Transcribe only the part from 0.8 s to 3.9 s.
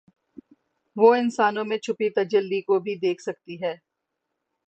وہ انسانوں میں چھپی تجلی کو بھی دیکھ سکتی ہیں